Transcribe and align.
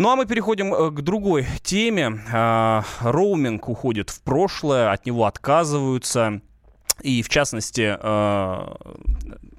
Ну 0.00 0.08
а 0.08 0.16
мы 0.16 0.24
переходим 0.24 0.72
э, 0.72 0.90
к 0.90 1.02
другой 1.02 1.46
теме. 1.62 2.22
А, 2.32 2.84
роуминг 3.02 3.68
уходит 3.68 4.08
в 4.08 4.22
прошлое, 4.22 4.92
от 4.92 5.04
него 5.04 5.26
отказываются. 5.26 6.40
И 7.02 7.20
в 7.22 7.28
частности, 7.28 7.98
э, 8.00 8.74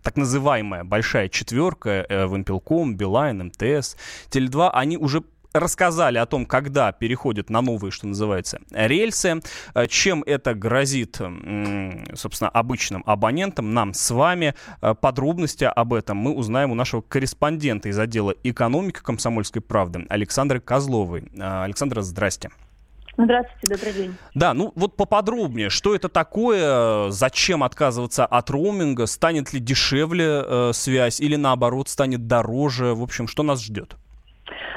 так 0.01 0.17
называемая 0.17 0.83
большая 0.83 1.29
четверка, 1.29 2.07
э, 2.09 2.27
Вимпелком, 2.27 2.95
Билайн, 2.95 3.51
МТС, 3.53 3.95
Теле2, 4.31 4.71
они 4.73 4.97
уже 4.97 5.21
рассказали 5.53 6.17
о 6.17 6.25
том, 6.25 6.45
когда 6.45 6.91
переходят 6.91 7.49
на 7.49 7.61
новые, 7.61 7.91
что 7.91 8.07
называется, 8.07 8.59
рельсы, 8.71 9.41
э, 9.73 9.87
чем 9.87 10.23
это 10.25 10.53
грозит, 10.53 11.19
собственно, 12.15 12.49
обычным 12.49 13.03
абонентам, 13.05 13.73
нам 13.73 13.93
с 13.93 14.11
вами. 14.11 14.55
Э, 14.81 14.93
подробности 14.93 15.63
об 15.63 15.93
этом 15.93 16.17
мы 16.17 16.33
узнаем 16.33 16.71
у 16.71 16.75
нашего 16.75 17.01
корреспондента 17.01 17.89
из 17.89 17.99
отдела 17.99 18.33
экономики 18.43 18.99
«Комсомольской 19.01 19.61
правды» 19.61 20.05
Александры 20.09 20.59
Козловой. 20.59 21.29
Э, 21.35 21.63
Александра, 21.63 22.01
здрасте. 22.01 22.49
Здравствуйте, 23.17 23.67
добрый 23.67 23.93
день. 23.93 24.15
Да, 24.33 24.53
ну 24.53 24.71
вот 24.75 24.95
поподробнее, 24.95 25.69
что 25.69 25.93
это 25.93 26.07
такое, 26.07 27.11
зачем 27.11 27.63
отказываться 27.63 28.25
от 28.25 28.49
роуминга, 28.49 29.05
станет 29.05 29.53
ли 29.53 29.59
дешевле 29.59 30.43
э, 30.45 30.71
связь 30.73 31.19
или 31.19 31.35
наоборот 31.35 31.89
станет 31.89 32.27
дороже, 32.27 32.93
в 32.93 33.03
общем, 33.03 33.27
что 33.27 33.43
нас 33.43 33.61
ждет? 33.61 33.97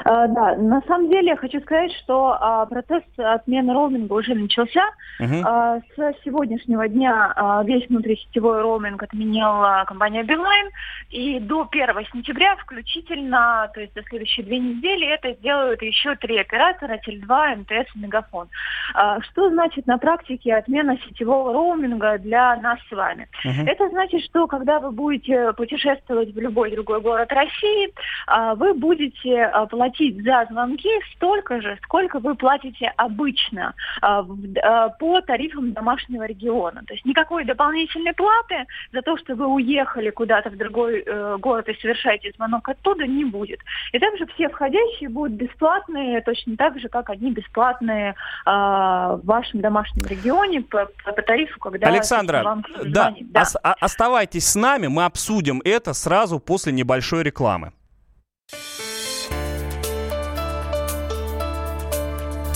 Да, 0.03 0.55
на 0.55 0.81
самом 0.87 1.09
деле 1.09 1.29
я 1.29 1.37
хочу 1.37 1.59
сказать, 1.61 1.91
что 2.03 2.37
а, 2.39 2.65
процесс 2.65 3.03
отмены 3.17 3.73
роуминга 3.73 4.13
уже 4.13 4.35
начался. 4.35 4.83
А, 5.19 5.79
с 5.79 6.23
сегодняшнего 6.23 6.87
дня 6.87 7.33
а, 7.35 7.63
весь 7.63 7.87
внутрисетевой 7.89 8.61
роуминг 8.61 9.01
отменила 9.03 9.83
компания 9.87 10.23
Билайн. 10.23 10.69
И 11.09 11.39
до 11.39 11.67
1 11.69 11.87
сентября 12.11 12.55
включительно, 12.57 13.69
то 13.73 13.79
есть 13.79 13.93
до 13.93 14.03
следующие 14.03 14.45
две 14.45 14.59
недели, 14.59 15.07
это 15.07 15.33
сделают 15.33 15.81
еще 15.81 16.15
три 16.15 16.37
оператора, 16.37 16.99
Теле2, 17.05 17.57
МТС 17.57 17.95
и 17.95 17.99
Мегафон. 17.99 18.47
А, 18.93 19.21
что 19.21 19.49
значит 19.49 19.87
на 19.87 19.97
практике 19.97 20.55
отмена 20.55 20.97
сетевого 21.07 21.53
роуминга 21.53 22.17
для 22.17 22.55
нас 22.57 22.79
с 22.89 22.91
вами? 22.91 23.27
Угу. 23.43 23.67
Это 23.67 23.89
значит, 23.89 24.23
что 24.23 24.47
когда 24.47 24.79
вы 24.79 24.91
будете 24.91 25.53
путешествовать 25.53 26.33
в 26.33 26.39
любой 26.39 26.71
другой 26.71 27.01
город 27.01 27.31
России, 27.31 27.93
а, 28.27 28.55
вы 28.55 28.73
будете 28.73 29.43
а, 29.43 29.65
платить 29.65 29.84
платить 29.85 30.23
за 30.23 30.45
звонки 30.49 30.89
столько 31.15 31.61
же, 31.61 31.77
сколько 31.83 32.19
вы 32.19 32.35
платите 32.35 32.91
обычно 32.97 33.73
э, 34.01 34.07
э, 34.07 34.89
по 34.99 35.21
тарифам 35.21 35.73
домашнего 35.73 36.23
региона. 36.23 36.83
То 36.87 36.93
есть 36.93 37.05
никакой 37.05 37.45
дополнительной 37.45 38.13
платы 38.13 38.65
за 38.91 39.01
то, 39.01 39.17
что 39.17 39.35
вы 39.35 39.45
уехали 39.47 40.09
куда-то 40.09 40.49
в 40.49 40.57
другой 40.57 41.03
э, 41.05 41.37
город 41.37 41.69
и 41.69 41.79
совершаете 41.79 42.31
звонок 42.35 42.67
оттуда, 42.67 43.05
не 43.05 43.25
будет. 43.25 43.59
И 43.93 43.99
также 43.99 44.25
все 44.27 44.49
входящие 44.49 45.09
будут 45.09 45.33
бесплатные, 45.33 46.21
точно 46.21 46.57
так 46.57 46.79
же, 46.79 46.89
как 46.89 47.09
они 47.09 47.31
бесплатные 47.31 48.11
э, 48.11 48.15
в 48.45 49.21
вашем 49.23 49.61
домашнем 49.61 50.05
регионе 50.07 50.61
по, 50.61 50.87
по, 51.03 51.11
по 51.11 51.21
тарифу, 51.21 51.59
когда 51.59 51.87
Александра, 51.87 52.43
вам 52.43 52.63
да, 52.85 53.13
да. 53.21 53.41
Ос- 53.41 53.57
оставайтесь 53.61 54.47
с 54.47 54.55
нами, 54.55 54.87
мы 54.87 55.05
обсудим 55.05 55.61
это 55.63 55.93
сразу 55.93 56.39
после 56.39 56.73
небольшой 56.73 57.23
рекламы. 57.23 57.71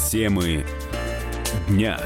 Темы 0.09 0.65
дня. 1.67 1.99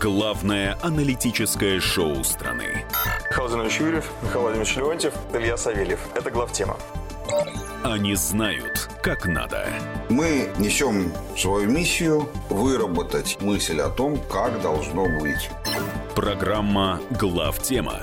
Главное 0.00 0.78
аналитическое 0.80 1.80
шоу 1.80 2.22
страны. 2.22 2.84
Михаил 3.28 3.48
Владимирович 3.48 3.80
Юрьев, 3.80 4.12
Михаил 4.22 4.42
Владимирович 4.42 4.76
Леонтьев, 4.76 5.14
Илья 5.34 5.56
Савельев. 5.56 5.98
Это 6.14 6.30
главтема. 6.30 6.76
Они 7.82 8.14
знают, 8.14 8.88
как 9.02 9.26
надо. 9.26 9.66
Мы 10.08 10.50
несем 10.56 11.12
свою 11.36 11.68
миссию 11.68 12.28
выработать 12.48 13.38
мысль 13.40 13.80
о 13.80 13.88
том, 13.88 14.20
как 14.30 14.62
должно 14.62 15.06
быть. 15.18 15.50
Программа 16.14 17.00
«Главтема» 17.18 18.02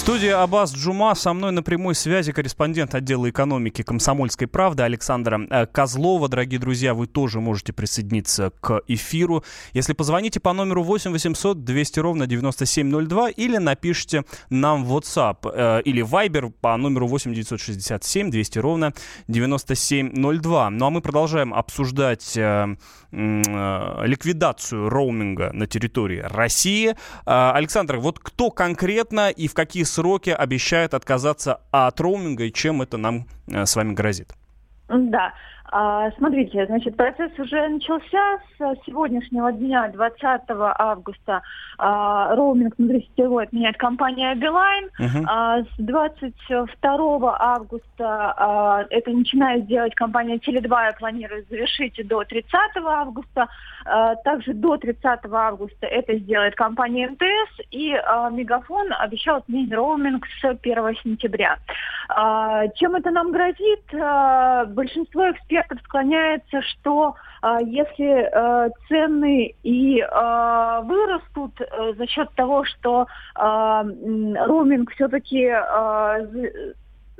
Студия 0.00 0.42
Абаз 0.42 0.74
Джума. 0.74 1.14
Со 1.14 1.34
мной 1.34 1.52
на 1.52 1.62
прямой 1.62 1.94
связи 1.94 2.32
корреспондент 2.32 2.94
отдела 2.94 3.28
экономики 3.28 3.82
«Комсомольской 3.82 4.46
правды» 4.46 4.82
Александра 4.82 5.46
э, 5.50 5.66
Козлова. 5.66 6.26
Дорогие 6.26 6.58
друзья, 6.58 6.94
вы 6.94 7.06
тоже 7.06 7.38
можете 7.38 7.74
присоединиться 7.74 8.50
к 8.62 8.80
эфиру. 8.88 9.44
Если 9.74 9.92
позвоните 9.92 10.40
по 10.40 10.54
номеру 10.54 10.84
8 10.84 11.12
800 11.12 11.64
200 11.64 12.00
ровно 12.00 12.26
9702 12.26 13.28
или 13.28 13.58
напишите 13.58 14.24
нам 14.48 14.86
в 14.86 14.96
WhatsApp 14.96 15.36
э, 15.44 15.82
или 15.84 16.02
Viber 16.02 16.50
по 16.50 16.74
номеру 16.78 17.06
8 17.06 17.34
967 17.34 18.30
200 18.30 18.58
ровно 18.58 18.94
9702. 19.28 20.70
Ну 20.70 20.86
а 20.86 20.90
мы 20.90 21.02
продолжаем 21.02 21.52
обсуждать 21.52 22.38
э, 22.38 22.74
ликвидацию 23.12 24.88
роуминга 24.88 25.50
на 25.52 25.66
территории 25.66 26.20
России. 26.20 26.94
Александр, 27.24 27.98
вот 27.98 28.18
кто 28.18 28.50
конкретно 28.50 29.30
и 29.30 29.46
в 29.46 29.54
какие 29.54 29.82
сроки 29.90 30.30
обещают 30.30 30.94
отказаться 30.94 31.60
от 31.70 32.00
роуминга 32.00 32.44
и 32.44 32.52
чем 32.52 32.82
это 32.82 32.96
нам 32.96 33.26
э, 33.48 33.66
с 33.66 33.76
вами 33.76 33.92
грозит? 33.92 34.32
Да. 34.88 35.34
А, 35.72 36.10
смотрите, 36.18 36.66
значит, 36.66 36.96
процесс 36.96 37.30
уже 37.38 37.68
начался 37.68 38.38
с 38.58 38.84
сегодняшнего 38.86 39.52
дня, 39.52 39.88
20 39.88 40.42
августа. 40.48 41.42
А, 41.78 42.34
роуминг 42.34 42.74
внутрисетевой 42.76 43.44
отменяет 43.44 43.76
компания 43.76 44.34
Билайн. 44.34 44.88
Uh-huh. 44.98 45.64
С 45.64 45.78
22 45.78 47.36
августа 47.38 48.34
а, 48.36 48.84
это 48.90 49.10
начинает 49.12 49.66
делать 49.66 49.94
компания 49.94 50.38
Теле2 50.38 50.90
и 50.90 50.98
планирует 50.98 51.48
завершить 51.48 52.06
до 52.06 52.24
30 52.24 52.52
августа. 52.84 53.48
Также 54.24 54.52
до 54.52 54.76
30 54.76 55.20
августа 55.32 55.86
это 55.86 56.18
сделает 56.18 56.54
компания 56.54 57.08
МТС. 57.08 57.60
И 57.70 57.90
Мегафон 58.32 58.92
обещал 58.98 59.36
отменить 59.38 59.72
роуминг 59.72 60.26
с 60.40 60.44
1 60.44 60.96
сентября. 61.02 61.56
Чем 62.74 62.96
это 62.96 63.10
нам 63.10 63.32
грозит? 63.32 64.74
Большинство 64.74 65.30
экспертов 65.30 65.59
экспертов 65.60 65.78
склоняется, 65.84 66.62
что 66.62 67.14
э, 67.42 67.58
если 67.66 68.30
э, 68.30 68.70
цены 68.88 69.54
и 69.62 70.00
э, 70.00 70.80
вырастут 70.84 71.60
э, 71.60 71.94
за 71.96 72.06
счет 72.06 72.30
того, 72.34 72.64
что 72.64 73.06
роуминг 73.34 74.90
все-таки 74.92 75.50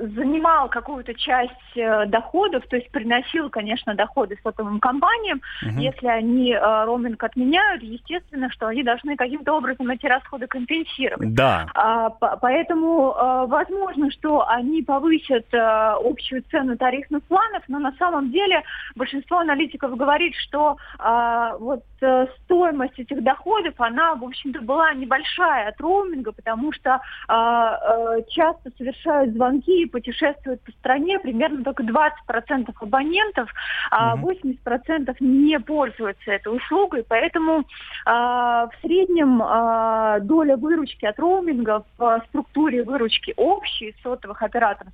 занимал 0.01 0.69
какую-то 0.69 1.13
часть 1.13 1.51
э, 1.75 2.05
доходов, 2.07 2.63
то 2.67 2.75
есть 2.75 2.89
приносил, 2.91 3.49
конечно, 3.49 3.95
доходы 3.95 4.37
сотовым 4.43 4.79
компаниям. 4.79 5.41
Угу. 5.61 5.79
Если 5.79 6.07
они 6.07 6.53
э, 6.53 6.59
роуминг 6.85 7.23
отменяют, 7.23 7.83
естественно, 7.83 8.49
что 8.51 8.67
они 8.67 8.83
должны 8.83 9.15
каким-то 9.15 9.53
образом 9.53 9.89
эти 9.89 10.05
расходы 10.05 10.47
компенсировать. 10.47 11.33
Да. 11.33 11.67
А, 11.75 12.09
по 12.09 12.37
поэтому 12.41 13.13
э, 13.13 13.45
возможно, 13.47 14.11
что 14.11 14.47
они 14.47 14.81
повысят 14.81 15.45
э, 15.53 15.57
общую 15.57 16.43
цену 16.51 16.77
тарифных 16.77 17.23
планов, 17.23 17.63
но 17.67 17.79
на 17.79 17.93
самом 17.93 18.31
деле 18.31 18.63
большинство 18.95 19.39
аналитиков 19.39 19.95
говорит, 19.95 20.33
что 20.35 20.77
э, 20.99 21.51
вот 21.59 21.83
э, 22.01 22.27
стоимость 22.43 22.99
этих 22.99 23.23
доходов, 23.23 23.75
она, 23.77 24.15
в 24.15 24.23
общем-то, 24.23 24.61
была 24.61 24.93
небольшая 24.93 25.69
от 25.69 25.79
роуминга, 25.79 26.31
потому 26.31 26.71
что 26.73 26.99
э, 27.29 27.33
э, 27.33 28.23
часто 28.29 28.71
совершают 28.77 29.33
звонки 29.33 29.85
путешествуют 29.91 30.61
по 30.63 30.71
стране 30.71 31.19
примерно 31.19 31.63
только 31.63 31.83
20% 31.83 32.73
абонентов, 32.79 33.49
а 33.91 34.15
80% 34.15 35.15
не 35.19 35.59
пользуются 35.59 36.31
этой 36.31 36.55
услугой, 36.55 37.03
поэтому 37.07 37.65
а, 38.05 38.67
в 38.67 38.71
среднем 38.81 39.41
а, 39.43 40.19
доля 40.19 40.57
выручки 40.57 41.05
от 41.05 41.19
роуминга 41.19 41.83
в 41.97 42.23
структуре 42.29 42.83
выручки 42.83 43.33
общей 43.37 43.95
сотовых 44.03 44.41
операторов 44.41 44.93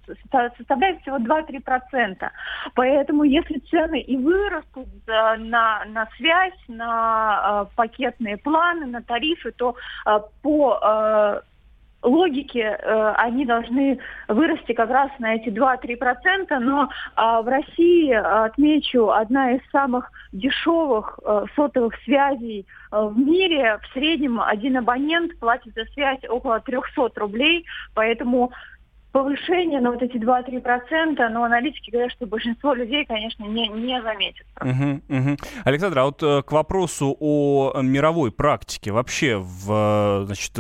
составляет 0.58 1.02
всего 1.02 1.18
2-3%. 1.18 2.30
Поэтому 2.74 3.24
если 3.24 3.60
цены 3.60 4.02
и 4.02 4.18
вырастут 4.18 4.88
на, 5.08 5.86
на 5.86 6.08
связь, 6.18 6.54
на 6.68 7.62
а, 7.62 7.66
пакетные 7.76 8.38
планы, 8.38 8.86
на 8.86 9.02
тарифы, 9.02 9.52
то 9.52 9.76
а, 10.06 10.20
по 10.42 10.80
а, 10.82 11.42
логике 12.08 12.62
э, 12.62 13.14
они 13.18 13.46
должны 13.46 14.00
вырасти 14.28 14.74
как 14.74 14.90
раз 14.90 15.12
на 15.20 15.36
эти 15.36 15.50
2-3%, 15.50 16.60
но 16.60 16.84
э, 16.84 17.42
в 17.42 17.48
России, 17.48 18.12
отмечу, 18.12 19.10
одна 19.10 19.52
из 19.52 19.62
самых 19.72 20.12
дешевых 20.32 21.20
э, 21.24 21.46
сотовых 21.56 21.94
связей 22.04 22.66
э, 22.92 23.06
в 23.06 23.18
мире. 23.18 23.80
В 23.84 23.94
среднем 23.94 24.42
один 24.42 24.78
абонент 24.78 25.38
платит 25.40 25.74
за 25.76 25.86
связь 25.94 26.24
около 26.30 26.60
300 26.60 27.12
рублей, 27.16 27.66
поэтому 27.94 28.52
повышение 29.12 29.80
на 29.80 29.92
вот 29.92 30.02
эти 30.02 30.18
2-3%, 30.18 31.28
но 31.30 31.44
аналитики 31.44 31.90
говорят, 31.90 32.12
что 32.12 32.26
большинство 32.26 32.74
людей, 32.74 33.06
конечно, 33.06 33.44
не, 33.46 33.68
не 33.70 34.02
заметят. 34.02 34.46
Угу, 34.62 35.02
угу. 35.10 35.38
Александр, 35.64 36.00
а 36.00 36.06
вот 36.06 36.24
э, 36.24 36.42
к 36.44 36.52
вопросу 36.52 37.16
о 37.20 37.82
мировой 37.82 38.32
практике. 38.32 38.92
Вообще, 38.92 39.38
в, 39.38 40.26
значит, 40.26 40.54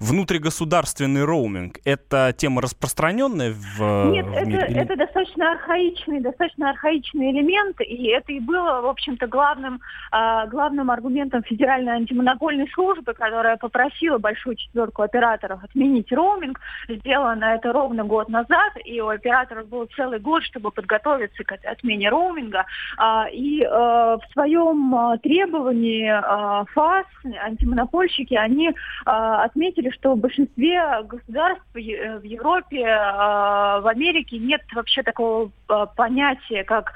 внутригосударственный 0.00 1.24
роуминг, 1.24 1.78
это 1.84 2.34
тема 2.36 2.62
распространенная 2.62 3.52
в, 3.52 4.10
Нет, 4.10 4.26
в 4.26 4.32
это, 4.32 4.46
мире? 4.46 4.66
Или... 4.68 4.80
это 4.80 4.96
достаточно 4.96 5.52
архаичный, 5.52 6.20
достаточно 6.20 6.70
архаичный 6.70 7.30
элемент, 7.30 7.80
и 7.80 8.08
это 8.08 8.32
и 8.32 8.40
было, 8.40 8.80
в 8.82 8.86
общем-то, 8.86 9.26
главным, 9.26 9.80
э, 10.12 10.48
главным 10.48 10.90
аргументом 10.90 11.42
Федеральной 11.44 11.92
антимонопольной 11.92 12.68
службы, 12.74 13.14
которая 13.14 13.56
попросила 13.56 14.18
большую 14.18 14.56
четверку 14.56 15.02
операторов 15.02 15.62
отменить 15.62 16.10
роуминг. 16.12 16.60
Сделано 16.88 17.44
это 17.44 17.72
ровно 17.72 17.83
ровно 17.84 18.04
год 18.04 18.28
назад, 18.28 18.72
и 18.84 19.00
у 19.00 19.08
операторов 19.08 19.68
был 19.68 19.86
целый 19.94 20.18
год, 20.18 20.42
чтобы 20.44 20.70
подготовиться 20.70 21.44
к 21.44 21.52
этой 21.52 21.70
отмене 21.70 22.08
роуминга. 22.08 22.64
А, 22.96 23.26
и 23.30 23.62
э, 23.62 23.68
в 23.68 24.22
своем 24.32 24.94
э, 24.94 25.18
требовании 25.18 26.08
э, 26.08 26.64
ФАС, 26.72 27.06
антимонопольщики, 27.42 28.34
они 28.34 28.70
отметили, 29.04 29.90
что 29.90 30.14
в 30.14 30.18
большинстве 30.18 30.82
государств 31.04 31.64
в 31.74 31.78
Европе, 31.78 32.84
в 32.84 33.88
Америке 33.88 34.38
нет 34.38 34.62
вообще 34.74 35.02
такого 35.02 35.50
понятия, 35.96 36.64
как 36.64 36.92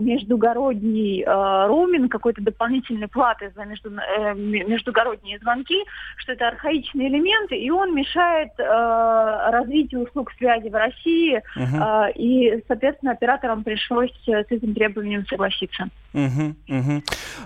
междугородний 0.00 1.24
роуминг, 1.24 2.12
какой-то 2.12 2.42
дополнительной 2.42 3.08
платы 3.08 3.52
за 3.54 3.64
между, 3.64 3.90
междугородние 4.36 5.38
звонки, 5.38 5.82
что 6.16 6.32
это 6.32 6.48
архаичный 6.48 7.08
элемент, 7.08 7.52
и 7.52 7.70
он 7.70 7.94
мешает 7.94 8.52
развитию 9.66 10.04
услуг 10.04 10.32
связи 10.38 10.68
в 10.68 10.74
России, 10.74 11.42
угу. 11.56 12.12
и, 12.14 12.62
соответственно, 12.66 13.12
операторам 13.12 13.64
пришлось 13.64 14.12
э, 14.28 14.44
с 14.44 14.50
этим 14.50 14.74
требованием 14.74 15.26
согласиться. 15.26 15.88
Угу, 16.14 16.54
угу. 16.68 17.02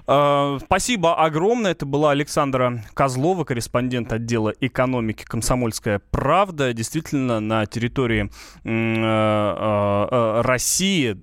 Э, 0.07 0.59
спасибо 0.65 1.17
огромное. 1.17 1.73
Это 1.73 1.87
была 1.87 2.13
Александра 2.13 2.81
Козлова, 2.95 3.45
корреспондент 3.45 4.13
отдела 4.13 4.53
экономики 4.61 5.25
«Комсомольская 5.25 6.01
правда». 6.11 6.73
Действительно, 6.73 7.41
на 7.41 7.67
территории 7.67 8.31
э, 8.65 8.69
э, 8.69 10.09
э 10.11 10.41
России 10.43 11.17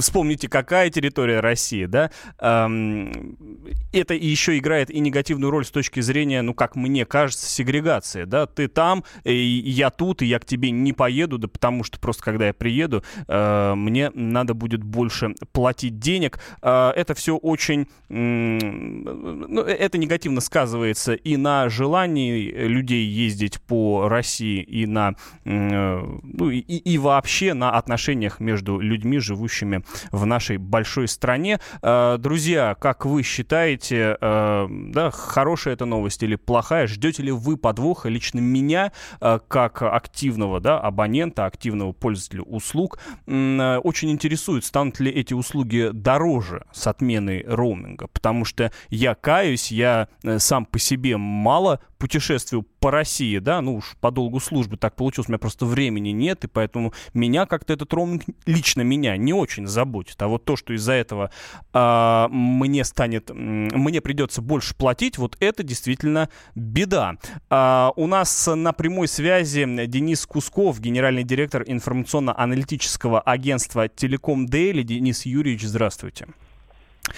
вспомните, 0.00 0.48
какая 0.48 0.90
территория 0.90 1.40
России, 1.40 1.86
да, 1.86 2.10
это 2.38 4.14
еще 4.14 4.58
играет 4.58 4.90
и 4.90 5.00
негативную 5.00 5.50
роль 5.50 5.64
с 5.64 5.70
точки 5.70 6.00
зрения, 6.00 6.42
ну, 6.42 6.54
как 6.54 6.76
мне 6.76 7.04
кажется, 7.04 7.46
сегрегации, 7.46 8.24
да, 8.24 8.46
ты 8.46 8.68
там, 8.68 9.04
и 9.24 9.34
я 9.34 9.90
тут, 9.90 10.22
и 10.22 10.26
я 10.26 10.38
к 10.38 10.44
тебе 10.44 10.70
не 10.70 10.92
поеду, 10.92 11.38
да 11.38 11.48
потому 11.48 11.84
что 11.84 11.98
просто 11.98 12.22
когда 12.22 12.46
я 12.46 12.54
приеду, 12.54 13.02
э, 13.26 13.74
мне 13.74 14.10
надо 14.14 14.54
будет 14.54 14.82
больше 14.82 15.34
платить 15.52 15.98
денег. 15.98 16.38
Э, 16.62 16.90
это 16.94 17.14
все 17.14 17.36
очень, 17.36 17.86
ну, 18.08 19.60
это 19.60 19.98
негативно 19.98 20.40
сказывается 20.40 21.14
и 21.14 21.36
на 21.36 21.68
желании 21.68 22.50
людей 22.50 23.06
ездить 23.06 23.60
по 23.60 24.08
России, 24.08 24.62
и 24.62 24.86
на, 24.86 25.14
э, 25.44 26.18
ну, 26.22 26.50
и, 26.50 26.58
и 26.58 26.98
вообще 26.98 27.54
на 27.54 27.72
отношениях 27.72 28.40
между 28.40 28.78
людьми, 28.78 28.93
живущими 29.02 29.84
в 30.12 30.26
нашей 30.26 30.58
большой 30.58 31.08
стране. 31.08 31.58
Э, 31.82 32.16
друзья, 32.18 32.76
как 32.78 33.06
вы 33.06 33.22
считаете, 33.22 34.16
э, 34.20 34.66
да, 34.68 35.10
хорошая 35.10 35.74
эта 35.74 35.84
новость 35.84 36.22
или 36.22 36.36
плохая? 36.36 36.86
Ждете 36.86 37.22
ли 37.22 37.32
вы 37.32 37.56
подвоха? 37.56 38.08
Лично 38.08 38.40
меня, 38.40 38.92
э, 39.20 39.38
как 39.48 39.82
активного 39.82 40.60
да, 40.60 40.78
абонента, 40.78 41.46
активного 41.46 41.92
пользователя 41.92 42.42
услуг, 42.42 42.98
очень 43.26 44.10
интересует, 44.10 44.64
станут 44.64 45.00
ли 45.00 45.10
эти 45.10 45.34
услуги 45.34 45.90
дороже 45.92 46.64
с 46.72 46.86
отменой 46.86 47.44
роуминга. 47.46 48.08
Потому 48.08 48.44
что 48.44 48.70
я 48.90 49.14
каюсь, 49.14 49.70
я 49.70 50.08
сам 50.38 50.64
по 50.64 50.78
себе 50.78 51.16
мало 51.16 51.80
путешествую 51.98 52.66
по 52.84 52.90
России, 52.90 53.38
да, 53.38 53.62
ну 53.62 53.76
уж 53.76 53.96
по 53.98 54.10
долгу 54.10 54.40
службы 54.40 54.76
так 54.76 54.94
получилось, 54.94 55.30
у 55.30 55.32
меня 55.32 55.38
просто 55.38 55.64
времени 55.64 56.10
нет, 56.10 56.44
и 56.44 56.48
поэтому 56.48 56.92
меня 57.14 57.46
как-то 57.46 57.72
этот 57.72 57.90
роуминг, 57.94 58.24
лично 58.44 58.82
меня, 58.82 59.16
не 59.16 59.32
очень 59.32 59.66
заботит. 59.66 60.20
А 60.20 60.28
вот 60.28 60.44
то, 60.44 60.54
что 60.54 60.74
из-за 60.74 60.92
этого 60.92 61.30
э, 61.72 62.26
мне 62.28 62.84
станет, 62.84 63.30
мне 63.32 64.02
придется 64.02 64.42
больше 64.42 64.74
платить, 64.76 65.16
вот 65.16 65.38
это 65.40 65.62
действительно 65.62 66.28
беда. 66.54 67.14
А, 67.48 67.90
у 67.96 68.06
нас 68.06 68.50
на 68.54 68.74
прямой 68.74 69.08
связи 69.08 69.64
Денис 69.86 70.26
Кусков, 70.26 70.78
генеральный 70.78 71.24
директор 71.24 71.64
информационно-аналитического 71.66 73.22
агентства 73.22 73.88
Телеком 73.88 74.44
Дейли. 74.44 74.82
Денис 74.82 75.24
Юрьевич, 75.24 75.62
здравствуйте. 75.62 76.26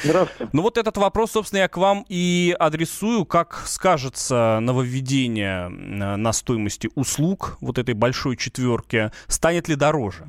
Здравствуйте. 0.02 0.50
Ну 0.52 0.62
вот 0.62 0.78
этот 0.78 0.96
вопрос, 0.96 1.32
собственно, 1.32 1.60
я 1.60 1.68
к 1.68 1.76
вам 1.76 2.04
и 2.08 2.54
адресую. 2.58 3.24
Как 3.24 3.54
скажется 3.66 4.58
нововведение 4.60 5.66
э, 5.66 6.16
на 6.16 6.32
стоимости 6.32 6.90
услуг 6.94 7.56
вот 7.60 7.78
этой 7.78 7.94
большой 7.94 8.36
четверки? 8.36 9.10
Станет 9.26 9.68
ли 9.68 9.76
дороже? 9.76 10.24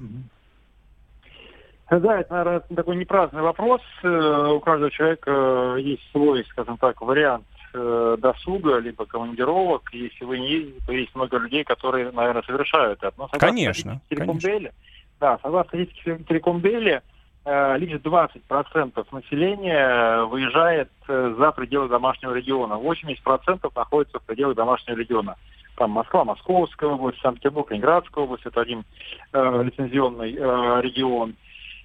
Да, 1.89 2.19
это, 2.19 2.33
наверное, 2.33 2.59
такой 2.75 2.97
непраздный 2.97 3.41
вопрос. 3.41 3.81
Э, 4.03 4.51
у 4.53 4.59
каждого 4.59 4.91
человека 4.91 5.31
э, 5.77 5.81
есть 5.81 6.03
свой, 6.11 6.45
скажем 6.49 6.77
так, 6.77 7.01
вариант 7.01 7.45
досуга, 7.73 8.79
либо 8.79 9.05
командировок. 9.05 9.89
Если 9.91 10.23
вы 10.25 10.39
не 10.39 10.49
ездите, 10.49 10.79
то 10.83 10.93
есть 10.93 11.13
много 11.13 11.37
людей, 11.37 11.63
которые, 11.63 12.11
наверное, 12.11 12.41
совершают 12.41 13.03
это. 13.03 13.13
Но 13.17 13.27
конечно. 13.27 14.01
Телеком 14.09 14.39
Дели, 14.39 14.71
да, 15.19 15.37
согласно 15.43 15.69
статистике 15.69 16.17
Телеком 16.27 16.61
Дели, 16.61 17.03
лишь 17.77 17.99
20% 18.01 19.07
населения 19.11 20.23
выезжает 20.23 20.89
э, 21.07 21.35
за 21.37 21.51
пределы 21.51 21.87
домашнего 21.87 22.33
региона. 22.33 22.73
80% 22.73 23.71
находится 23.75 24.19
в 24.19 24.23
пределах 24.23 24.55
домашнего 24.55 24.97
региона. 24.97 25.35
Там 25.77 25.91
Москва, 25.91 26.25
Московская 26.25 26.89
область, 26.89 27.21
Санкт-Петербург, 27.21 27.71
Ленинградская 27.71 28.23
область, 28.23 28.45
это 28.45 28.61
один 28.61 28.83
э, 29.31 29.63
лицензионный 29.63 30.33
э, 30.33 30.81
регион. 30.81 31.35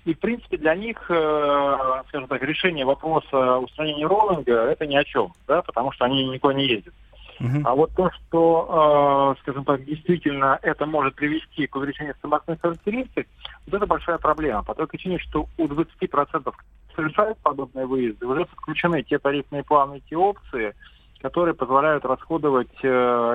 И, 0.05 0.15
в 0.15 0.19
принципе, 0.19 0.57
для 0.57 0.75
них, 0.75 0.99
э, 1.09 1.77
скажем 2.09 2.27
так, 2.27 2.43
решение 2.43 2.85
вопроса 2.85 3.59
устранения 3.59 4.07
роуминга 4.07 4.65
это 4.65 4.87
ни 4.87 4.97
о 4.97 5.05
чем, 5.05 5.33
да, 5.47 5.63
потому 5.63 5.93
что 5.93 6.07
они 6.07 6.27
никуда 6.27 6.55
не 6.55 6.67
ездят. 6.67 6.95
Uh-huh. 7.43 7.63
А 7.65 7.75
вот 7.75 7.93
то, 7.95 8.09
что, 8.11 9.35
э, 9.37 9.41
скажем 9.43 9.65
так, 9.65 9.85
действительно 9.85 10.61
это 10.63 10.87
может 10.87 11.17
привести 11.17 11.67
к 11.67 11.75
увеличению 11.75 12.15
стандартных 12.15 12.61
характеристик, 12.61 13.27
вот 13.67 13.75
это 13.75 13.87
большая 13.87 14.19
проблема. 14.19 14.63
По 14.63 14.75
той 14.75 14.87
причине, 14.87 15.19
что 15.19 15.49
у 15.59 15.67
20% 15.67 16.55
совершают 16.95 17.39
подобные 17.39 17.87
выезды, 17.87 18.27
уже 18.27 18.45
подключены 18.45 19.03
те 19.03 19.19
тарифные 19.19 19.65
планы, 19.65 20.01
те 20.09 20.17
опции, 20.17 20.75
которые 21.21 21.55
позволяют 21.55 22.05
расходовать 22.05 22.79
э, 22.83 22.89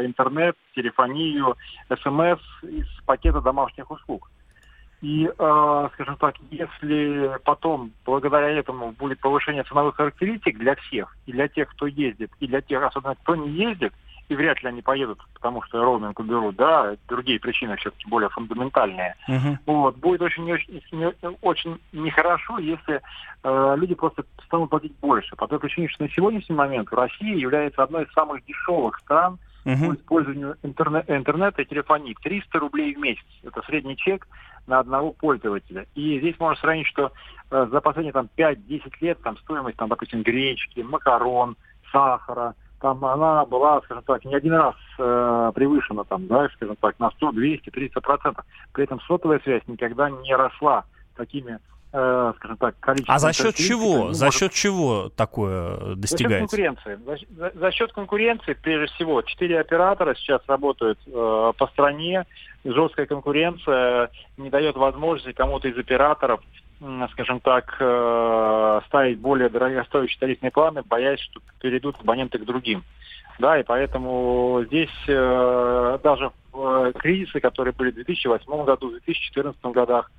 интернет, 0.03 0.55
телефонию, 0.73 1.55
СМС 1.89 2.39
из 2.63 2.87
пакета 3.05 3.41
домашних 3.41 3.91
услуг. 3.91 4.29
И, 5.01 5.27
э, 5.27 5.89
скажем 5.93 6.17
так, 6.17 6.35
если 6.49 7.37
потом, 7.43 7.91
благодаря 8.05 8.49
этому, 8.49 8.91
будет 8.93 9.19
повышение 9.19 9.63
ценовых 9.63 9.95
характеристик 9.95 10.57
для 10.57 10.75
всех, 10.75 11.15
и 11.27 11.31
для 11.31 11.47
тех, 11.47 11.69
кто 11.69 11.85
ездит, 11.85 12.31
и 12.39 12.47
для 12.47 12.61
тех, 12.61 12.83
особенно 12.83 13.15
кто 13.15 13.35
не 13.35 13.49
ездит, 13.49 13.93
и 14.29 14.35
вряд 14.35 14.61
ли 14.61 14.69
они 14.69 14.81
поедут, 14.81 15.19
потому 15.35 15.61
что 15.63 15.81
роуминг 15.81 16.19
уберут, 16.19 16.55
да, 16.55 16.95
другие 17.07 17.39
причины 17.39 17.77
все-таки 17.77 18.09
более 18.09 18.29
фундаментальные. 18.29 19.15
Uh-huh. 19.29 19.57
Вот, 19.65 19.95
будет 19.97 20.21
очень, 20.21 20.43
не, 20.43 21.13
очень 21.41 21.79
нехорошо, 21.93 22.57
если 22.57 23.01
э, 23.43 23.75
люди 23.77 23.95
просто 23.95 24.25
станут 24.45 24.69
платить 24.69 24.93
больше. 24.99 25.35
По 25.35 25.47
той 25.47 25.59
причине, 25.59 25.87
что 25.87 26.03
на 26.03 26.09
сегодняшний 26.09 26.55
момент 26.55 26.91
Россия 26.91 27.35
является 27.35 27.83
одной 27.83 28.03
из 28.03 28.11
самых 28.11 28.43
дешевых 28.45 28.97
стран 28.99 29.37
uh-huh. 29.67 29.87
по 29.87 29.95
использованию 29.95 30.57
интернет, 30.63 31.09
интернета 31.09 31.61
и 31.61 31.65
телефонии. 31.65 32.15
300 32.21 32.59
рублей 32.59 32.95
в 32.95 32.99
месяц. 32.99 33.25
Это 33.43 33.61
средний 33.63 33.97
чек 33.97 34.27
на 34.65 34.79
одного 34.79 35.11
пользователя. 35.11 35.85
И 35.95 36.19
здесь 36.19 36.39
можно 36.39 36.59
сравнить, 36.59 36.87
что 36.87 37.11
э, 37.51 37.67
за 37.71 37.81
последние 37.81 38.13
там, 38.13 38.29
5-10 38.37 38.93
лет 39.01 39.21
там, 39.21 39.37
стоимость, 39.37 39.77
там, 39.77 39.89
допустим, 39.89 40.23
гречки, 40.23 40.81
макарон, 40.81 41.55
сахара, 41.91 42.55
там 42.79 43.03
она 43.05 43.45
была, 43.45 43.81
скажем 43.81 44.03
так, 44.03 44.23
не 44.23 44.35
один 44.35 44.53
раз 44.53 44.75
э, 44.99 45.51
превышена, 45.55 46.03
там, 46.03 46.27
да, 46.27 46.47
скажем 46.49 46.75
так, 46.75 46.99
на 46.99 47.09
100, 47.11 47.31
200, 47.31 47.69
300 47.69 48.01
процентов. 48.01 48.45
При 48.73 48.83
этом 48.83 48.99
сотовая 49.01 49.39
связь 49.39 49.63
никогда 49.67 50.09
не 50.09 50.35
росла 50.35 50.85
такими 51.15 51.59
э, 51.93 52.33
скажем 52.37 52.57
так, 52.57 52.79
количеством... 52.79 53.15
А 53.15 53.19
за 53.19 53.33
счет 53.33 53.55
чего? 53.55 54.13
За 54.13 54.25
может... 54.25 54.39
счет 54.39 54.53
чего 54.53 55.09
такое 55.15 55.95
достигается? 55.95 56.55
За 56.55 56.57
счет 56.57 56.75
конкуренции. 56.75 56.99
За, 57.05 57.51
за, 57.51 57.59
за 57.59 57.71
счет 57.71 57.93
конкуренции, 57.93 58.53
прежде 58.53 58.93
всего. 58.95 59.21
Четыре 59.21 59.59
оператора 59.59 60.15
сейчас 60.15 60.41
работают 60.47 60.99
э, 61.07 61.53
по 61.57 61.67
стране. 61.73 62.25
Жесткая 62.63 63.05
конкуренция 63.05 64.09
не 64.37 64.49
дает 64.49 64.75
возможности 64.75 65.31
кому-то 65.31 65.67
из 65.67 65.77
операторов 65.77 66.41
скажем 67.11 67.39
так, 67.39 67.75
э, 67.79 68.81
ставить 68.87 69.17
более 69.19 69.49
дорогостоящие 69.49 70.19
тарифные 70.19 70.51
планы, 70.51 70.83
боясь, 70.83 71.19
что 71.19 71.39
перейдут 71.59 71.95
абоненты 71.99 72.37
к 72.37 72.45
другим. 72.45 72.83
Да, 73.39 73.59
и 73.59 73.63
поэтому 73.63 74.63
здесь 74.67 74.89
э, 75.07 75.99
даже 76.03 76.31
в 76.51 76.91
кризисы, 76.93 77.39
которые 77.39 77.73
были 77.73 77.91
в 77.91 77.95
2008 77.95 78.63
году, 78.63 78.87
в 78.87 78.91
2014 78.91 79.61
годах. 79.65 80.11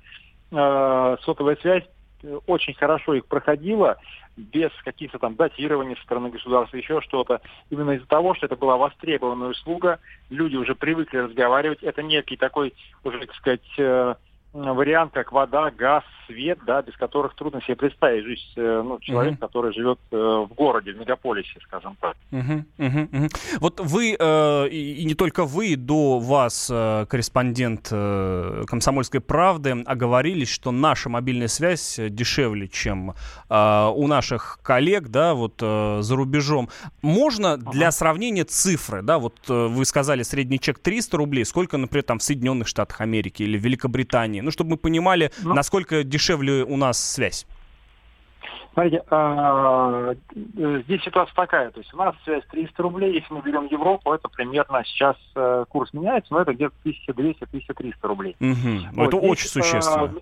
Э, 0.51 1.17
сотовая 1.23 1.55
связь 1.57 1.83
очень 2.47 2.73
хорошо 2.73 3.13
их 3.13 3.25
проходила, 3.27 3.97
без 4.35 4.71
каких-то 4.83 5.19
там 5.19 5.35
датирований 5.35 5.95
со 5.95 6.03
стороны 6.03 6.29
государства, 6.29 6.77
еще 6.77 7.01
что-то. 7.01 7.41
Именно 7.69 7.91
из-за 7.91 8.07
того, 8.07 8.35
что 8.35 8.45
это 8.45 8.55
была 8.55 8.77
востребованная 8.77 9.49
услуга, 9.49 9.99
люди 10.29 10.55
уже 10.55 10.75
привыкли 10.75 11.17
разговаривать. 11.17 11.83
Это 11.83 12.03
некий 12.03 12.37
такой, 12.37 12.73
уже, 13.03 13.19
так 13.19 13.35
сказать, 13.35 14.17
вариант, 14.53 15.13
как 15.13 15.31
вода, 15.31 15.71
газ, 15.71 16.03
свет, 16.29 16.59
да, 16.65 16.81
без 16.81 16.95
которых 16.95 17.35
трудно 17.35 17.61
себе 17.61 17.75
представить 17.75 18.23
жизнь 18.23 18.41
э, 18.55 18.81
ну, 18.83 18.99
человека, 18.99 19.35
uh-huh. 19.35 19.47
который 19.47 19.73
живет 19.73 19.99
э, 20.11 20.15
в 20.15 20.53
городе, 20.53 20.93
в 20.93 20.97
мегаполисе, 20.97 21.59
скажем 21.63 21.97
так. 21.99 22.15
Uh-huh, 22.31 22.63
uh-huh, 22.77 23.09
uh-huh. 23.09 23.57
Вот 23.59 23.79
вы, 23.79 24.15
э, 24.17 24.67
и, 24.69 25.05
не 25.05 25.15
только 25.15 25.45
вы, 25.45 25.75
до 25.75 26.19
вас, 26.19 26.69
э, 26.71 27.05
корреспондент 27.09 27.89
э, 27.91 28.63
«Комсомольской 28.67 29.21
правды», 29.21 29.83
оговорились, 29.85 30.49
что 30.49 30.71
наша 30.71 31.09
мобильная 31.09 31.47
связь 31.47 31.99
дешевле, 32.09 32.67
чем 32.67 33.13
э, 33.49 33.91
у 33.95 34.07
наших 34.07 34.59
коллег, 34.61 35.07
да, 35.07 35.33
вот 35.33 35.55
э, 35.61 35.99
за 36.01 36.15
рубежом. 36.15 36.69
Можно 37.01 37.57
uh-huh. 37.57 37.71
для 37.71 37.91
сравнения 37.91 38.43
цифры, 38.43 39.01
да, 39.01 39.17
вот 39.17 39.35
э, 39.49 39.67
вы 39.67 39.83
сказали, 39.85 40.23
средний 40.23 40.59
чек 40.59 40.79
300 40.79 41.17
рублей, 41.17 41.45
сколько, 41.45 41.77
например, 41.77 42.03
там 42.03 42.19
в 42.19 42.23
Соединенных 42.23 42.67
Штатах 42.67 43.01
Америки 43.01 43.43
или 43.43 43.57
в 43.57 43.63
Великобритании, 43.63 44.41
ну, 44.49 44.51
чтобы 44.51 44.71
мы 44.71 44.77
понимали, 44.77 45.31
ну, 45.43 45.53
насколько 45.53 46.03
дешевле 46.03 46.63
у 46.63 46.77
нас 46.77 46.99
связь? 46.99 47.45
Смотрите, 48.73 49.03
а, 49.09 50.13
здесь 50.33 51.03
ситуация 51.03 51.33
такая. 51.35 51.71
То 51.71 51.79
есть 51.79 51.93
у 51.93 51.97
нас 51.97 52.15
связь 52.23 52.43
300 52.51 52.83
рублей. 52.83 53.13
Если 53.15 53.33
мы 53.33 53.41
берем 53.41 53.67
Европу, 53.67 54.13
это 54.13 54.29
примерно 54.29 54.83
сейчас 54.85 55.17
э, 55.35 55.65
курс 55.67 55.91
меняется, 55.91 56.33
но 56.33 56.41
это 56.41 56.53
где-то 56.53 56.73
1200-1300 56.85 57.93
рублей. 58.03 58.35
Угу. 58.39 58.93
Вот 58.93 59.07
это 59.07 59.17
здесь, 59.17 59.29
очень 59.29 59.47
а, 59.47 59.63
существенно. 59.63 60.21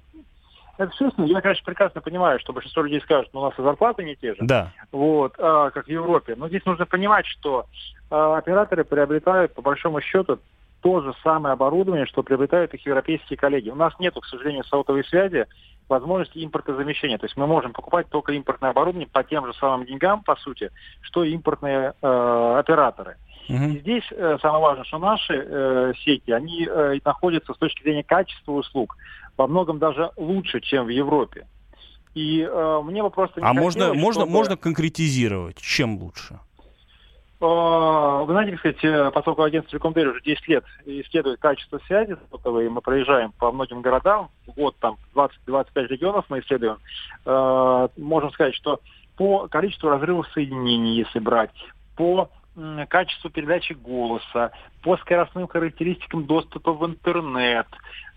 Это 0.78 0.92
существенно. 0.94 1.26
Я, 1.26 1.42
конечно, 1.42 1.66
прекрасно 1.66 2.02
понимаю, 2.02 2.40
что 2.40 2.54
большинство 2.54 2.84
людей 2.84 3.02
скажут, 3.02 3.30
ну, 3.34 3.42
у 3.42 3.44
нас 3.46 3.54
и 3.60 3.62
зарплаты 3.62 4.04
не 4.04 4.16
те 4.16 4.34
же. 4.34 4.40
Да. 4.42 4.72
Вот, 4.92 5.36
а, 5.38 5.70
как 5.72 5.86
в 5.86 5.90
Европе. 5.90 6.36
Но 6.36 6.48
здесь 6.48 6.66
нужно 6.66 6.86
понимать, 6.86 7.26
что 7.26 7.66
а, 8.10 8.38
операторы 8.38 8.84
приобретают, 8.86 9.54
по 9.54 9.62
большому 9.62 10.02
счету, 10.02 10.40
то 10.82 11.02
же 11.02 11.14
самое 11.24 11.54
оборудование, 11.54 12.06
что 12.06 12.24
приобретают 12.24 12.74
их 12.74 12.86
европейские 12.86 13.38
коллеги. 13.38 13.70
У 13.70 13.76
нас 13.76 13.94
нет, 14.00 14.14
к 14.16 14.26
сожалению, 14.26 14.64
сотовой 14.64 15.04
связи 15.06 15.46
возможности 15.90 16.44
импортозамещения. 16.44 17.18
То 17.18 17.26
есть 17.26 17.38
мы 17.38 17.48
можем 17.48 17.74
покупать 17.74 18.10
только 18.10 18.34
импортное 18.34 18.72
оборудование 18.72 19.08
по 19.08 19.24
тем 19.24 19.46
же 19.46 19.54
самым 19.54 19.86
деньгам, 19.86 20.22
по 20.24 20.36
сути, 20.36 20.72
что 21.02 21.24
и 21.24 21.32
импортные 21.32 21.94
э, 22.02 22.56
операторы. 22.60 23.18
Uh-huh. 23.50 23.74
И 23.74 23.80
здесь 23.80 24.04
э, 24.12 24.38
самое 24.42 24.62
важное, 24.62 24.84
что 24.84 24.98
наши 24.98 25.34
э, 25.34 25.94
сети, 26.04 26.32
они 26.32 26.68
э, 26.70 27.00
находятся 27.06 27.54
с 27.54 27.58
точки 27.58 27.84
зрения 27.84 28.04
качества 28.04 28.52
услуг 28.52 28.98
во 29.38 29.48
многом 29.48 29.80
даже 29.80 30.12
лучше, 30.18 30.60
чем 30.60 30.86
в 30.86 30.90
Европе. 30.90 31.48
И 32.14 32.42
э, 32.42 32.82
мне 32.84 33.02
бы 33.02 33.10
просто... 33.10 33.40
А 33.42 33.54
можно, 33.54 33.94
можно, 33.94 34.22
чтобы... 34.22 34.32
можно 34.32 34.58
конкретизировать, 34.58 35.58
чем 35.58 35.98
лучше? 36.00 36.40
Э, 37.40 38.24
вы 38.26 38.34
знаете, 38.34 38.52
как 38.52 38.60
сказать, 38.60 38.84
э, 38.84 39.12
поскольку 39.12 39.44
агентство 39.44 39.72
Телекомдели 39.72 40.08
уже 40.08 40.22
10 40.22 40.48
лет 40.48 40.64
исследует 40.86 41.40
качество 41.40 41.80
связи 41.86 42.18
сотовой, 42.32 42.68
мы 42.70 42.82
проезжаем 42.82 43.32
по 43.34 43.52
многим 43.52 43.82
городам, 43.82 44.30
вот 44.56 44.76
там 44.78 44.98
20-25 45.14 45.88
регионов 45.88 46.26
мы 46.30 46.40
исследуем, 46.40 46.78
э, 47.26 47.88
можем 47.98 48.32
сказать, 48.32 48.56
что 48.56 48.80
по 49.18 49.48
количеству 49.48 49.90
разрывов 49.90 50.28
соединений, 50.34 50.96
если 50.96 51.20
брать, 51.20 51.54
по 51.96 52.30
качеству 52.90 53.30
передачи 53.30 53.74
голоса, 53.74 54.52
по 54.82 54.98
скоростным 54.98 55.48
характеристикам 55.48 56.26
доступа 56.26 56.74
в 56.74 56.84
интернет, 56.88 57.68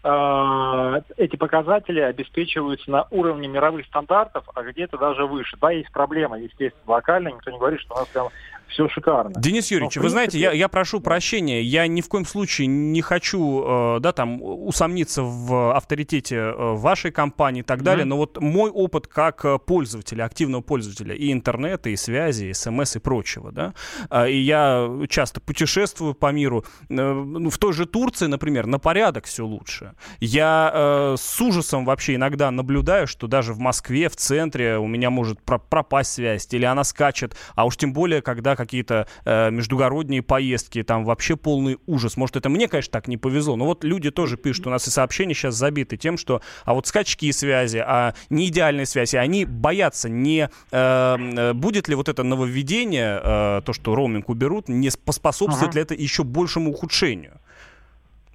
эти 0.02 1.36
показатели 1.36 2.00
обеспечиваются 2.00 2.90
на 2.90 3.06
уровне 3.10 3.48
мировых 3.48 3.84
стандартов, 3.84 4.48
а 4.54 4.62
где-то 4.62 4.96
даже 4.96 5.26
выше. 5.26 5.58
Да, 5.60 5.70
есть 5.70 5.92
проблема, 5.92 6.38
естественно, 6.38 6.94
локальная, 6.94 7.32
никто 7.32 7.50
не 7.50 7.58
говорит, 7.58 7.80
что 7.80 7.94
у 7.94 7.98
нас 7.98 8.08
прям 8.08 8.28
все 8.70 8.88
шикарно. 8.88 9.32
Денис 9.36 9.70
Юрьевич, 9.70 9.96
Но, 9.96 10.02
вы 10.02 10.08
знаете, 10.08 10.38
я, 10.38 10.52
я 10.52 10.68
прошу 10.68 11.00
прощения, 11.00 11.62
я 11.62 11.86
ни 11.86 12.00
в 12.00 12.08
коем 12.08 12.24
случае 12.24 12.66
не 12.66 13.02
хочу, 13.02 13.96
э, 13.96 14.00
да, 14.00 14.12
там, 14.12 14.40
усомниться 14.42 15.22
в 15.22 15.76
авторитете 15.76 16.36
э, 16.36 16.52
вашей 16.74 17.10
компании 17.10 17.60
и 17.60 17.64
так 17.64 17.82
далее, 17.82 18.04
mm-hmm. 18.04 18.08
но 18.08 18.16
вот 18.16 18.40
мой 18.40 18.70
опыт 18.70 19.06
как 19.06 19.44
э, 19.44 19.58
пользователя, 19.58 20.24
активного 20.24 20.62
пользователя 20.62 21.14
и 21.14 21.32
интернета, 21.32 21.90
и 21.90 21.96
связи, 21.96 22.46
и 22.46 22.52
смс, 22.54 22.96
и 22.96 22.98
прочего, 22.98 23.52
да, 23.52 23.74
э, 24.10 24.30
и 24.30 24.40
я 24.40 24.88
часто 25.08 25.40
путешествую 25.40 26.14
по 26.14 26.32
миру, 26.32 26.64
э, 26.88 26.94
ну, 26.94 27.50
в 27.50 27.58
той 27.58 27.72
же 27.72 27.86
Турции, 27.86 28.26
например, 28.26 28.66
на 28.66 28.78
порядок 28.78 29.26
все 29.26 29.44
лучше. 29.44 29.94
Я 30.20 30.70
э, 30.72 31.16
с 31.18 31.40
ужасом 31.40 31.84
вообще 31.84 32.14
иногда 32.14 32.50
наблюдаю, 32.50 33.06
что 33.06 33.26
даже 33.26 33.52
в 33.52 33.58
Москве, 33.58 34.08
в 34.08 34.16
центре 34.16 34.78
у 34.78 34.86
меня 34.86 35.10
может 35.10 35.40
про 35.42 35.58
пропасть 35.58 36.12
связь, 36.12 36.48
или 36.50 36.64
она 36.64 36.84
скачет, 36.84 37.36
а 37.54 37.64
уж 37.64 37.76
тем 37.76 37.92
более, 37.92 38.22
когда 38.22 38.56
какие-то 38.60 39.06
э, 39.24 39.50
междугородние 39.50 40.22
поездки, 40.22 40.82
там 40.82 41.04
вообще 41.04 41.36
полный 41.36 41.78
ужас. 41.86 42.16
Может, 42.16 42.36
это 42.36 42.48
мне, 42.48 42.68
конечно, 42.68 42.92
так 42.92 43.08
не 43.08 43.16
повезло, 43.16 43.56
но 43.56 43.64
вот 43.66 43.84
люди 43.84 44.10
тоже 44.10 44.36
пишут, 44.36 44.66
у 44.66 44.70
нас 44.70 44.86
и 44.86 44.90
сообщения 44.90 45.34
сейчас 45.34 45.54
забиты 45.54 45.96
тем, 45.96 46.18
что 46.18 46.42
а 46.64 46.74
вот 46.74 46.86
скачки 46.86 47.32
связи, 47.32 47.78
а 47.78 48.14
не 48.28 48.48
идеальные 48.48 48.86
связи, 48.86 49.16
они 49.16 49.44
боятся, 49.44 50.08
не 50.08 50.50
э, 50.70 51.16
э, 51.18 51.52
будет 51.54 51.88
ли 51.88 51.94
вот 51.94 52.08
это 52.08 52.22
нововведение, 52.22 53.20
э, 53.22 53.62
то, 53.64 53.72
что 53.72 53.94
роуминг 53.94 54.28
уберут, 54.28 54.68
не 54.68 54.90
поспособствует 55.04 55.70
ага. 55.70 55.78
ли 55.78 55.82
это 55.82 55.94
еще 55.94 56.24
большему 56.24 56.70
ухудшению? 56.70 57.40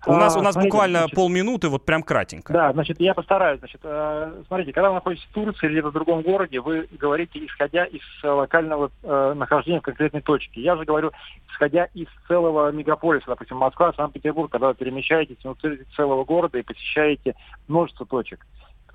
У 0.08 0.14
нас, 0.14 0.36
у 0.36 0.42
нас 0.42 0.54
смотрите, 0.54 0.72
буквально 0.72 1.00
значит, 1.00 1.16
полминуты, 1.16 1.70
вот 1.70 1.86
прям 1.86 2.04
кратенько. 2.04 2.54
Да, 2.54 2.72
значит, 2.74 3.00
я 3.00 3.14
постараюсь. 3.14 3.60
Значит, 3.60 3.82
э, 3.84 4.44
смотрите, 4.48 4.74
когда 4.74 4.90
вы 4.90 4.96
находитесь 4.96 5.26
в 5.26 5.34
Турции 5.34 5.68
или 5.68 5.82
в 5.82 5.92
другом 5.92 6.22
городе, 6.22 6.60
вы 6.60 6.88
говорите, 6.92 7.46
исходя 7.46 7.86
из 7.86 8.02
локального 8.24 8.92
э, 9.04 9.34
нахождения 9.36 9.80
в 9.80 9.84
конкретной 9.84 10.22
точке. 10.22 10.62
Я 10.62 10.76
же 10.76 10.86
говорю, 10.86 11.12
исходя 11.52 11.86
из 11.94 12.08
целого 12.28 12.72
мегаполиса, 12.72 13.26
допустим, 13.28 13.58
Москва, 13.58 13.94
Санкт-Петербург, 13.94 14.52
когда 14.52 14.68
вы 14.68 14.76
перемещаетесь 14.76 15.38
внутри 15.44 15.80
целого 15.96 16.24
города 16.24 16.58
и 16.58 16.64
посещаете 16.64 17.36
множество 17.68 18.06
точек. 18.06 18.46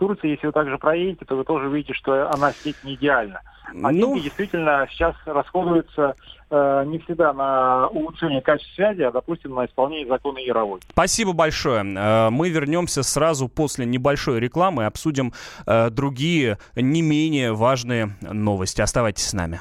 Турции, 0.00 0.30
если 0.30 0.47
вы 0.47 0.52
также 0.52 0.78
проедете, 0.78 1.26
то 1.26 1.37
вы 1.37 1.45
тоже 1.45 1.69
увидите, 1.69 1.92
что 1.92 2.33
она 2.33 2.52
сеть 2.52 2.83
не 2.85 2.95
идеальна. 2.95 3.42
А 3.69 3.92
ну... 3.92 3.92
деньги 3.92 4.21
действительно 4.21 4.88
сейчас 4.90 5.14
расходуются 5.26 6.14
э, 6.50 6.85
не 6.87 6.99
всегда 7.00 7.35
на 7.35 7.87
улучшение 7.88 8.40
качества 8.40 8.75
связи, 8.76 9.02
а, 9.02 9.12
допустим, 9.12 9.54
на 9.54 9.66
исполнение 9.66 10.09
закона 10.09 10.38
Яровой. 10.38 10.80
Спасибо 10.90 11.35
большое. 11.35 11.85
Э, 11.85 12.30
мы 12.30 12.49
вернемся 12.49 13.02
сразу 13.02 13.49
после 13.49 13.85
небольшой 13.85 14.40
рекламы 14.40 14.85
и 14.85 14.87
обсудим 14.87 15.35
э, 15.66 15.90
другие 15.90 16.57
не 16.75 17.02
менее 17.02 17.52
важные 17.52 18.16
новости. 18.23 18.80
Оставайтесь 18.80 19.26
с 19.26 19.35
нами. 19.35 19.61